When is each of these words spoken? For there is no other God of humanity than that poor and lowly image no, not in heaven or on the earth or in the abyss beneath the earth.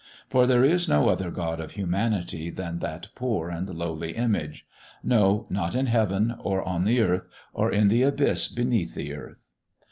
For 0.31 0.47
there 0.47 0.63
is 0.63 0.89
no 0.89 1.09
other 1.09 1.29
God 1.29 1.59
of 1.59 1.73
humanity 1.73 2.49
than 2.49 2.79
that 2.79 3.09
poor 3.13 3.49
and 3.51 3.69
lowly 3.69 4.13
image 4.15 4.65
no, 5.03 5.45
not 5.51 5.75
in 5.75 5.85
heaven 5.85 6.33
or 6.39 6.63
on 6.63 6.85
the 6.85 7.01
earth 7.01 7.27
or 7.53 7.71
in 7.71 7.87
the 7.89 8.01
abyss 8.01 8.47
beneath 8.47 8.95
the 8.95 9.13
earth. 9.13 9.45